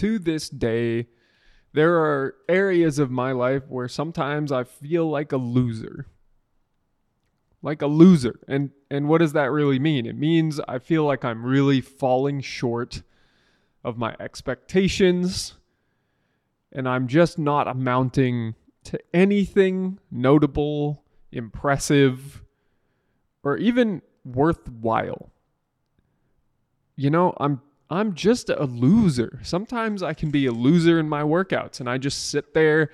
[0.00, 1.06] to this day,
[1.74, 6.06] there are areas of my life where sometimes I feel like a loser.
[7.62, 8.40] Like a loser.
[8.48, 10.06] And and what does that really mean?
[10.06, 13.02] It means I feel like I'm really falling short
[13.84, 15.58] of my expectations
[16.72, 18.54] and I'm just not amounting
[18.84, 22.42] to anything notable, impressive,
[23.42, 25.30] or even worthwhile.
[26.96, 27.60] You know, I'm
[27.90, 29.40] I'm just a loser.
[29.42, 32.90] Sometimes I can be a loser in my workouts and I just sit there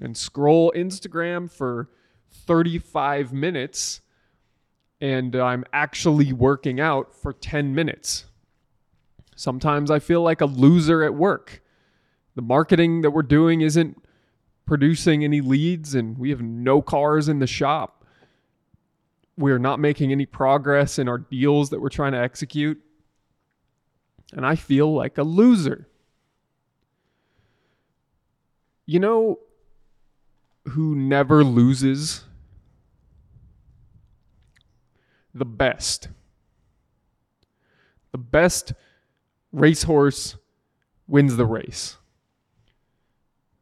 [0.00, 1.90] and scroll Instagram for
[2.30, 4.00] 35 minutes
[4.98, 8.24] and I'm actually working out for 10 minutes.
[9.36, 11.62] Sometimes I feel like a loser at work.
[12.34, 14.02] The marketing that we're doing isn't
[14.64, 18.06] producing any leads and we have no cars in the shop.
[19.36, 22.82] We're not making any progress in our deals that we're trying to execute
[24.32, 25.88] and I feel like a loser.
[28.86, 29.38] You know
[30.68, 32.24] who never loses?
[35.34, 36.08] The best.
[38.12, 38.72] The best
[39.52, 40.36] racehorse
[41.06, 41.96] wins the race.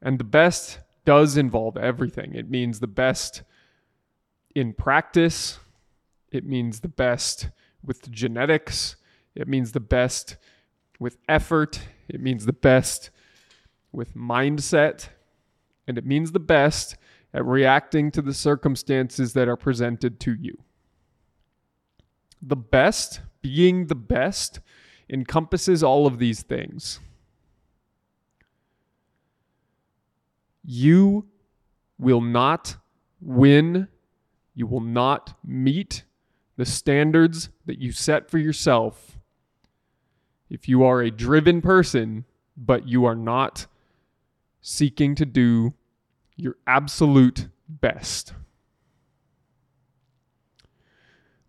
[0.00, 2.34] And the best does involve everything.
[2.34, 3.42] It means the best
[4.54, 5.58] in practice,
[6.30, 7.50] it means the best
[7.82, 8.96] with genetics,
[9.34, 10.36] it means the best
[10.98, 13.10] with effort, it means the best
[13.92, 15.08] with mindset,
[15.86, 16.96] and it means the best
[17.32, 20.58] at reacting to the circumstances that are presented to you.
[22.40, 24.60] The best, being the best,
[25.10, 27.00] encompasses all of these things.
[30.64, 31.26] You
[31.98, 32.76] will not
[33.20, 33.88] win,
[34.54, 36.04] you will not meet
[36.56, 39.17] the standards that you set for yourself
[40.50, 42.24] if you are a driven person,
[42.56, 43.66] but you are not
[44.60, 45.74] seeking to do
[46.36, 48.32] your absolute best.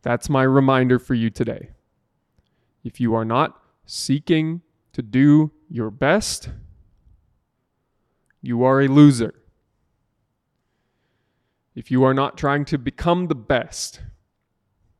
[0.01, 1.71] That's my reminder for you today.
[2.83, 4.61] If you are not seeking
[4.93, 6.49] to do your best,
[8.41, 9.33] you are a loser.
[11.75, 14.01] If you are not trying to become the best,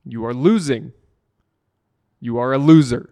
[0.04, 0.92] you are losing.
[2.20, 3.10] You are a loser.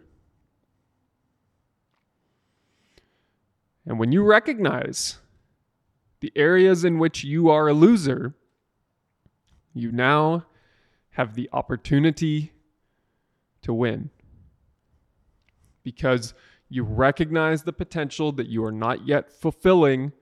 [3.89, 5.17] And when you recognize
[6.21, 8.35] the areas in which you are a loser,
[9.73, 10.45] you now
[11.13, 12.53] have the opportunity
[13.63, 14.11] to win.
[15.83, 16.35] Because
[16.69, 20.13] you recognize the potential that you are not yet fulfilling,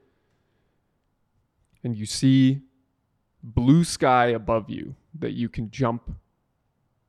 [1.83, 2.60] and you see
[3.43, 6.15] blue sky above you that you can jump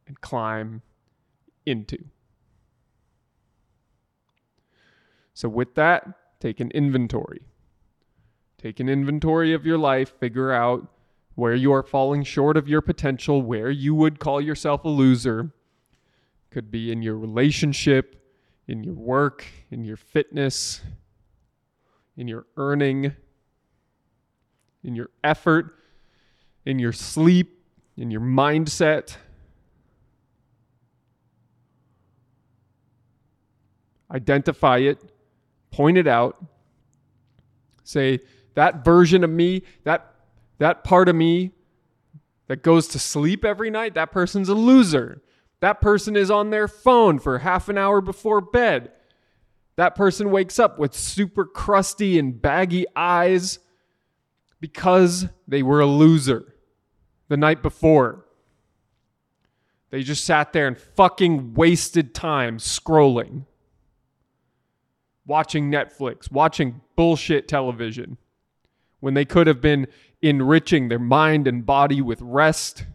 [0.07, 0.81] and climb
[1.67, 2.03] into.
[5.35, 6.07] So, with that,
[6.39, 7.41] Take an inventory.
[8.57, 10.87] Take an inventory of your life, figure out
[11.35, 15.51] where you are falling short of your potential, where you would call yourself a loser.
[16.49, 18.23] Could be in your relationship,
[18.67, 20.81] in your work, in your fitness,
[22.15, 23.13] in your earning,
[24.83, 25.75] in your effort,
[26.65, 27.63] in your sleep,
[27.95, 29.17] in your mindset.
[34.09, 34.99] Identify it
[35.77, 36.43] point it out,
[37.83, 38.19] say,
[38.55, 40.11] that version of me, that,
[40.57, 41.51] that part of me
[42.47, 45.21] that goes to sleep every night, that person's a loser.
[45.59, 48.91] That person is on their phone for half an hour before bed.
[49.75, 53.59] That person wakes up with super crusty and baggy eyes
[54.59, 56.55] because they were a loser
[57.27, 58.25] the night before.
[59.91, 63.45] They just sat there and fucking wasted time scrolling
[65.27, 68.17] watching Netflix, watching bullshit television,
[68.99, 69.87] when they could have been
[70.21, 72.85] enriching their mind and body with rest,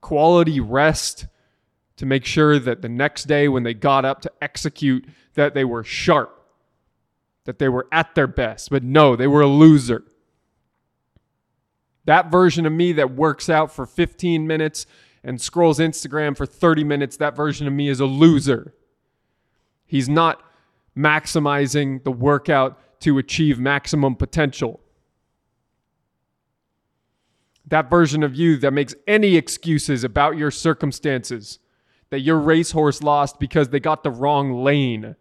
[0.00, 1.26] quality rest
[1.96, 5.04] to make sure that the next day when they got up to execute
[5.34, 6.44] that they were sharp,
[7.44, 8.70] that they were at their best.
[8.70, 10.04] But no, they were a loser.
[12.04, 14.86] That version of me that works out for 15 minutes
[15.22, 18.74] and scrolls Instagram for 30 minutes, that version of me is a loser.
[19.94, 20.42] He's not
[20.98, 24.80] maximizing the workout to achieve maximum potential.
[27.68, 31.60] That version of you that makes any excuses about your circumstances,
[32.10, 35.14] that your racehorse lost because they got the wrong lane.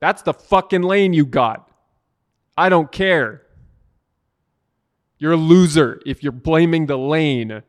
[0.00, 1.70] That's the fucking lane you got.
[2.58, 3.40] I don't care.
[5.16, 7.62] You're a loser if you're blaming the lane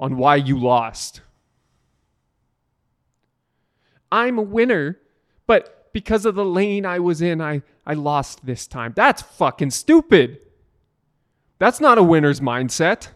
[0.00, 1.20] on why you lost.
[4.14, 4.98] I'm a winner
[5.46, 8.92] but because of the lane I was in, I, I lost this time.
[8.96, 10.40] That's fucking stupid.
[11.58, 13.08] That's not a winner's mindset.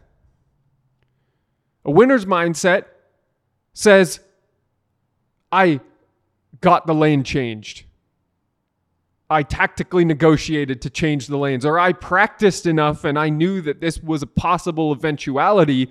[1.84, 2.84] A winner's mindset
[3.72, 4.20] says,
[5.50, 5.80] I
[6.60, 7.84] got the lane changed.
[9.30, 13.80] I tactically negotiated to change the lanes, or I practiced enough and I knew that
[13.80, 15.90] this was a possible eventuality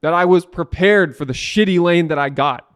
[0.00, 2.69] that I was prepared for the shitty lane that I got.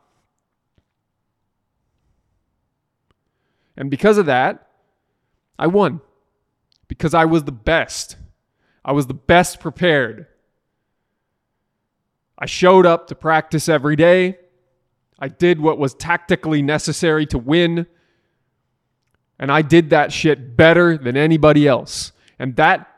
[3.76, 4.68] And because of that,
[5.58, 6.00] I won.
[6.88, 8.16] Because I was the best.
[8.84, 10.26] I was the best prepared.
[12.38, 14.38] I showed up to practice every day.
[15.18, 17.86] I did what was tactically necessary to win.
[19.38, 22.12] And I did that shit better than anybody else.
[22.38, 22.88] And that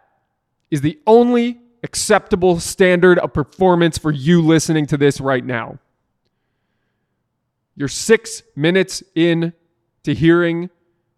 [0.71, 5.79] is the only acceptable standard of performance for you listening to this right now.
[7.77, 9.53] You're six minutes in
[10.07, 10.71] to hearing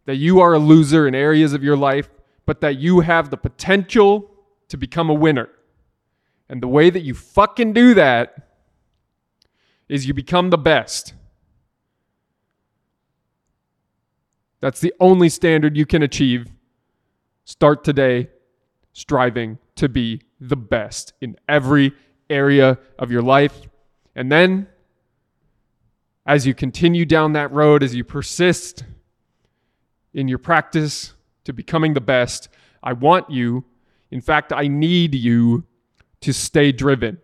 [0.07, 2.09] that you are a loser in areas of your life,
[2.47, 4.31] but that you have the potential
[4.69, 5.51] to become a winner.
[6.49, 8.49] And the way that you fucking do that
[9.91, 11.13] is you become the best.
[14.61, 16.47] That's the only standard you can achieve.
[17.45, 18.31] Start today
[18.95, 21.93] striving to be the best in every
[22.31, 23.61] area of your life.
[24.17, 24.67] And then,
[26.29, 28.85] as you continue down that road, as you persist
[30.13, 31.15] in your practice
[31.45, 32.51] to becoming the best,
[32.83, 33.65] I want you,
[34.11, 35.65] in fact, I need you
[36.21, 37.17] to stay driven.